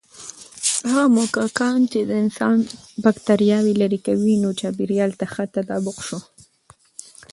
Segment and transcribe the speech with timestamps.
[0.89, 2.57] هغه موږکان چې د انسان
[3.03, 3.99] بکتریاوې لري،
[4.41, 6.19] نوي چاپېریال ته ښه تطابق شو.